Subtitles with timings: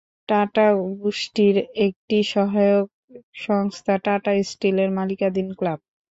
[0.29, 0.67] Tata
[0.99, 1.55] গোষ্ঠীর
[1.87, 2.87] একটি সহায়ক
[3.41, 5.79] সংস্থা টাটা স্টিলের মালিকানাধীন ক্লাব।